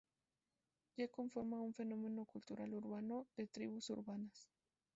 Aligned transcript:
Ya 0.97 1.07
conforma 1.09 1.61
un 1.61 1.75
fenómeno 1.75 2.25
cultural 2.25 2.73
urbano, 2.73 3.27
de 3.37 3.45
tribus 3.45 3.91
urbanas. 3.91 4.47